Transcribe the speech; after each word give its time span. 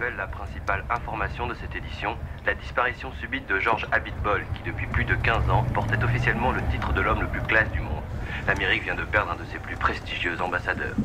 Pour 0.00 0.06
rappel, 0.06 0.16
la 0.16 0.26
principale 0.28 0.84
information 0.88 1.46
de 1.46 1.52
cette 1.54 1.76
édition, 1.76 2.16
la 2.46 2.54
disparition 2.54 3.12
subite 3.20 3.46
de 3.48 3.58
George 3.58 3.86
Abitbol, 3.92 4.42
qui 4.54 4.62
depuis 4.62 4.86
plus 4.86 5.04
de 5.04 5.14
15 5.14 5.50
ans 5.50 5.62
portait 5.74 6.02
officiellement 6.02 6.52
le 6.52 6.62
titre 6.72 6.94
de 6.94 7.02
l'homme 7.02 7.20
le 7.20 7.26
plus 7.26 7.42
classe 7.42 7.70
du 7.70 7.80
monde. 7.80 8.02
L'Amérique 8.46 8.84
vient 8.84 8.94
de 8.94 9.02
perdre 9.02 9.32
un 9.32 9.36
de 9.36 9.44
ses 9.52 9.58
plus 9.58 9.76
prestigieux 9.76 10.40
ambassadeurs. 10.40 10.96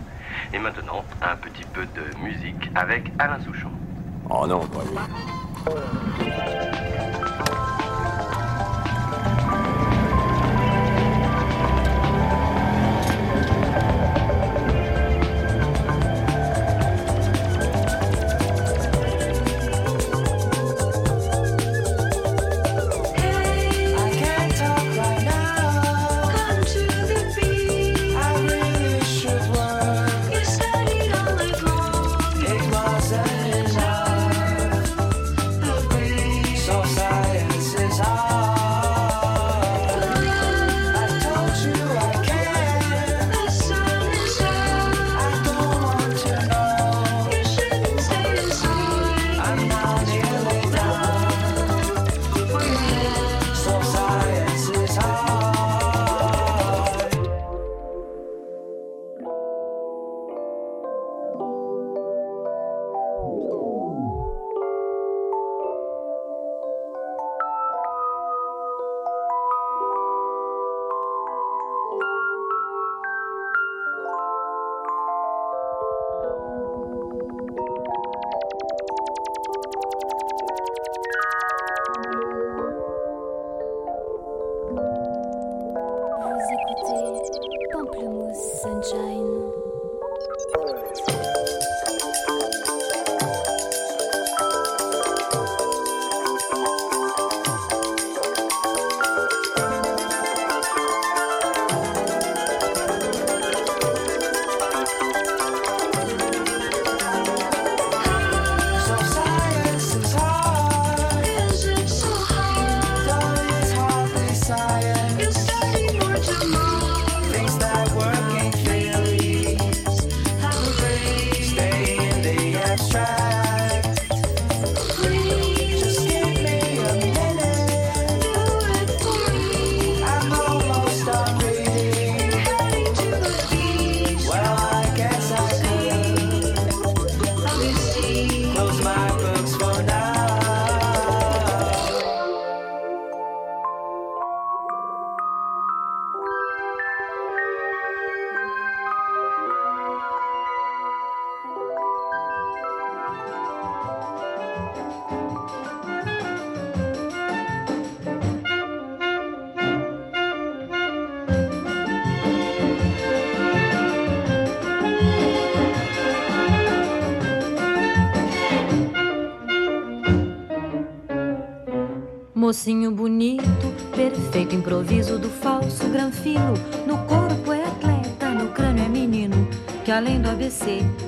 Et 0.53 0.59
maintenant, 0.59 1.03
un 1.21 1.35
petit 1.35 1.65
peu 1.73 1.85
de 1.85 2.17
musique 2.23 2.71
avec 2.73 3.11
Alain 3.19 3.41
Souchon. 3.41 3.71
Oh 4.29 4.47
non, 4.47 4.61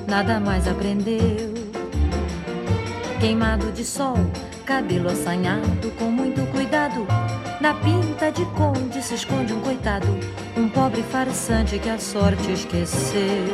Nada 0.06 0.40
mais 0.40 0.66
aprendeu. 0.66 1.54
Queimado 3.20 3.70
de 3.72 3.84
sol, 3.84 4.16
cabelo 4.64 5.08
assanhado, 5.10 5.90
com 5.98 6.06
muito 6.06 6.44
cuidado. 6.50 7.06
Na 7.60 7.74
pinta 7.74 8.30
de 8.30 8.44
conde 8.46 9.02
se 9.02 9.14
esconde 9.14 9.52
um 9.52 9.60
coitado, 9.60 10.06
um 10.56 10.68
pobre 10.68 11.02
farsante 11.02 11.78
que 11.78 11.88
a 11.88 11.98
sorte 11.98 12.52
esqueceu. 12.52 13.46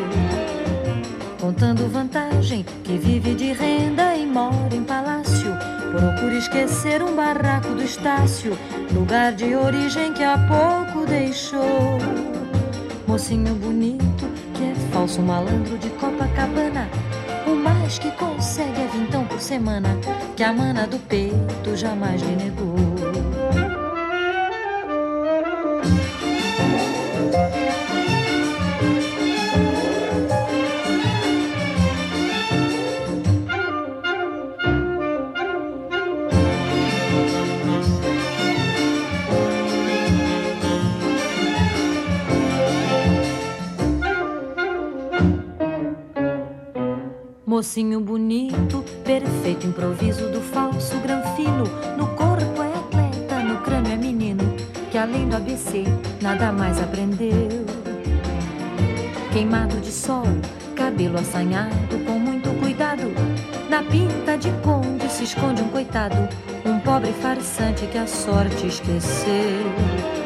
Contando 1.40 1.90
vantagem, 1.90 2.64
que 2.82 2.96
vive 2.96 3.34
de 3.34 3.52
renda 3.52 4.14
e 4.14 4.26
mora 4.26 4.74
em 4.74 4.84
palácio 4.84 5.54
Procure 5.94 6.38
esquecer 6.38 7.00
um 7.04 7.14
barraco 7.14 7.68
do 7.68 7.80
Estácio, 7.80 8.58
lugar 8.92 9.32
de 9.32 9.54
origem 9.54 10.12
que 10.12 10.24
há 10.24 10.36
pouco 10.36 11.06
deixou. 11.06 12.00
Mocinho 13.06 13.54
bonito, 13.54 14.28
que 14.54 14.62
é 14.64 14.74
falso 14.92 15.20
malandro 15.20 15.76
de 15.78 15.90
Copacabana. 15.90 16.88
O 17.46 17.54
mais 17.54 17.98
que 17.98 18.10
consegue 18.12 18.80
é 18.80 18.86
vintão 18.86 19.26
por 19.26 19.40
semana, 19.40 19.88
que 20.36 20.42
a 20.42 20.52
mana 20.52 20.86
do 20.86 20.98
peito 20.98 21.76
jamais 21.76 22.22
lhe 22.22 22.36
negou. 22.36 22.93
Mocinho 47.74 47.98
bonito, 47.98 48.84
perfeito 49.02 49.66
improviso 49.66 50.28
do 50.28 50.40
falso 50.40 50.96
granfino. 51.00 51.64
No 51.98 52.06
corpo 52.14 52.62
é 52.62 52.72
atleta, 52.72 53.42
no 53.42 53.62
crânio 53.62 53.94
é 53.94 53.96
menino, 53.96 54.44
que 54.92 54.96
além 54.96 55.28
do 55.28 55.34
ABC 55.34 55.82
nada 56.22 56.52
mais 56.52 56.80
aprendeu. 56.80 57.66
Queimado 59.32 59.80
de 59.80 59.90
sol, 59.90 60.22
cabelo 60.76 61.18
assanhado 61.18 61.98
com 62.06 62.16
muito 62.16 62.48
cuidado. 62.60 63.12
Na 63.68 63.82
pinta 63.82 64.38
de 64.38 64.52
conde 64.62 65.08
se 65.10 65.24
esconde 65.24 65.60
um 65.60 65.68
coitado, 65.68 66.28
um 66.64 66.78
pobre 66.78 67.12
farsante 67.14 67.88
que 67.88 67.98
a 67.98 68.06
sorte 68.06 68.68
esqueceu. 68.68 70.23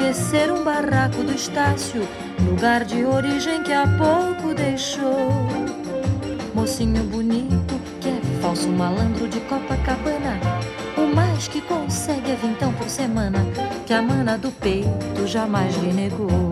Esquecer 0.00 0.50
um 0.50 0.64
barraco 0.64 1.22
do 1.22 1.34
Estácio, 1.34 2.08
lugar 2.48 2.84
de 2.86 3.04
origem 3.04 3.62
que 3.62 3.72
há 3.72 3.84
pouco 3.98 4.54
deixou. 4.54 5.46
Mocinho 6.54 7.04
bonito, 7.04 7.78
que 8.00 8.08
é 8.08 8.40
falso 8.40 8.68
malandro 8.70 9.28
de 9.28 9.40
Copacabana. 9.40 10.40
O 10.96 11.14
mais 11.14 11.48
que 11.48 11.60
consegue 11.60 12.30
é 12.30 12.34
vintão 12.34 12.72
por 12.72 12.88
semana, 12.88 13.44
que 13.86 13.92
a 13.92 14.00
mana 14.00 14.38
do 14.38 14.50
peito 14.50 15.26
jamais 15.26 15.76
lhe 15.76 15.92
negou. 15.92 16.50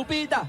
Lupita. 0.00 0.39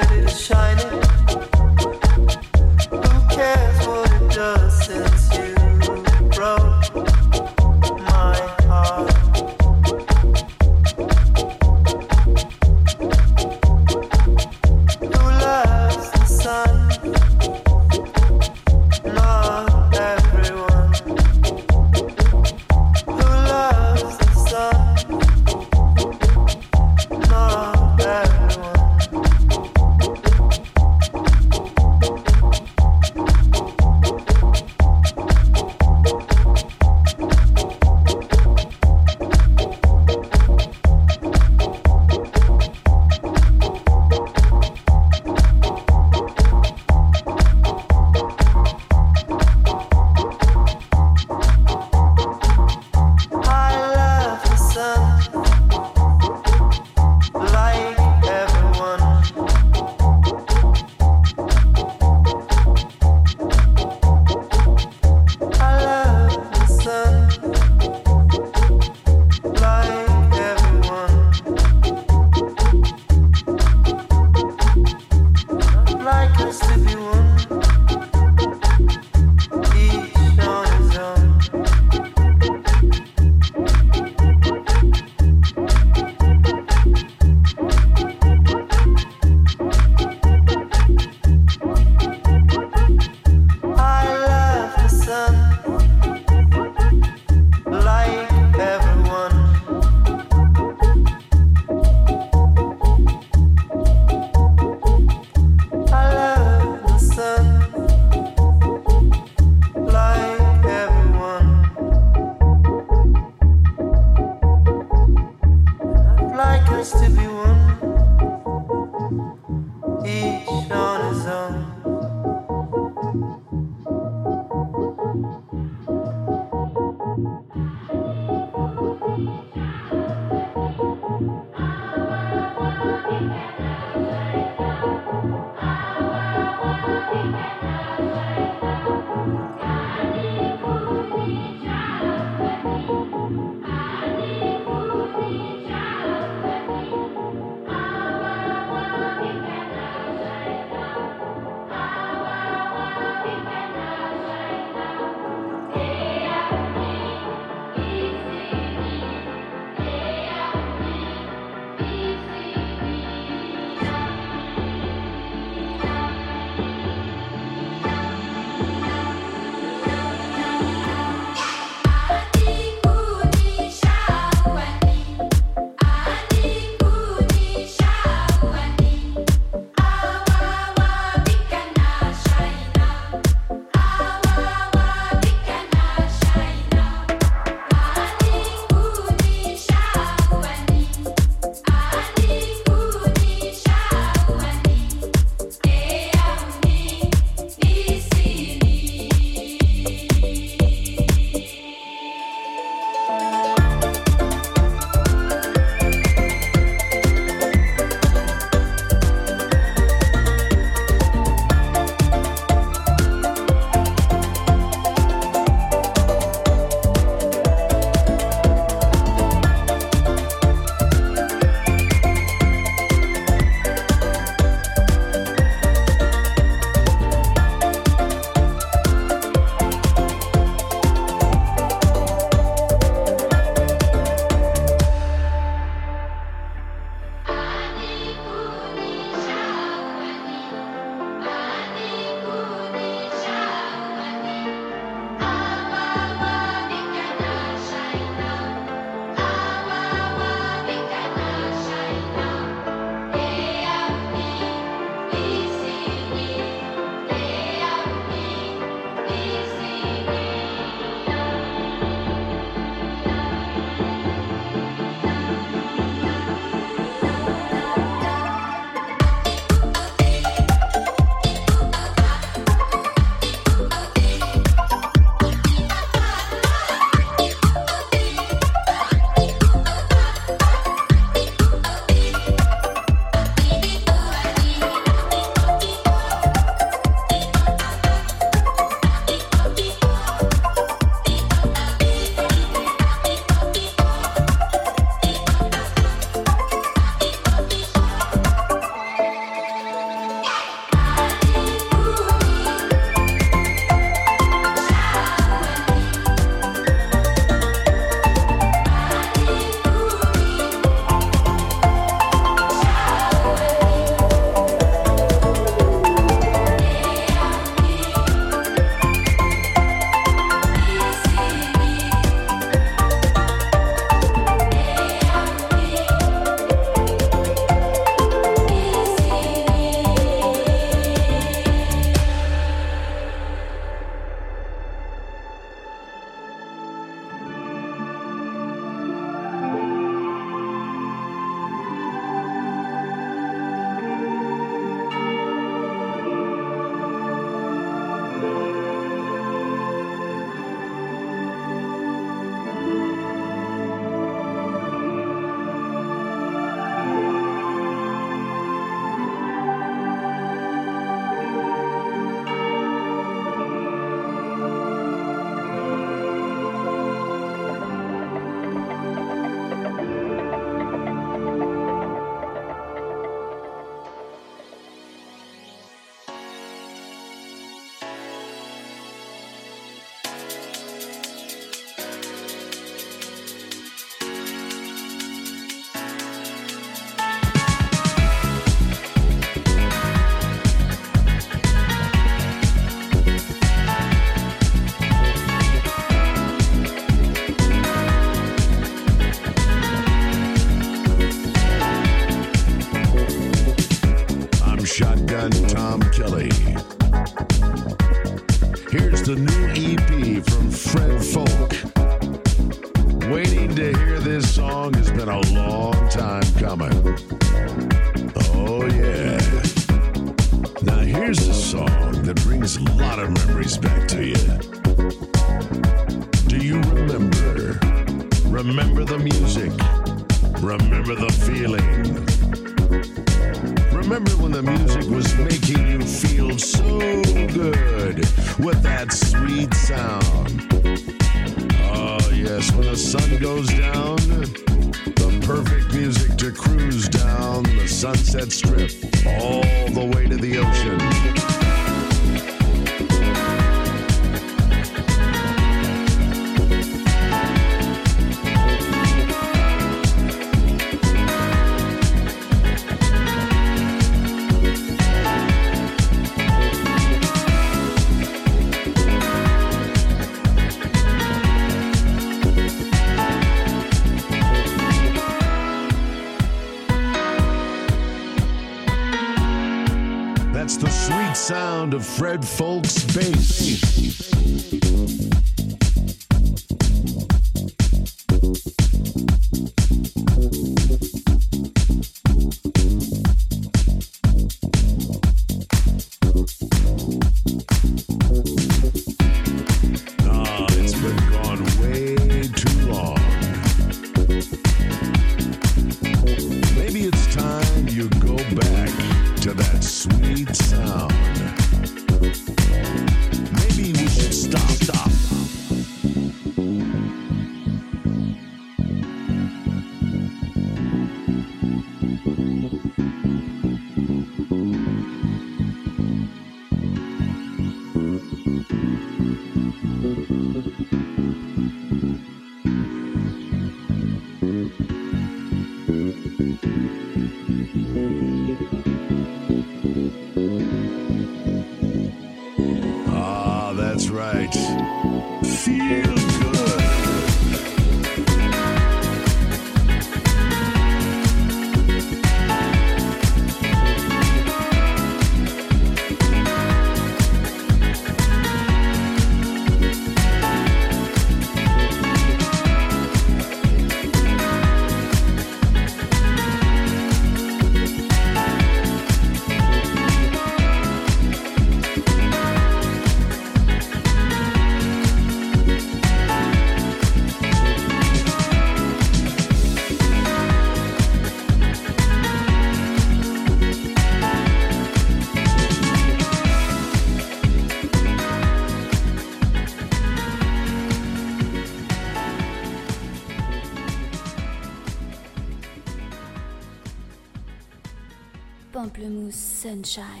Sunshine. 599.63 600.00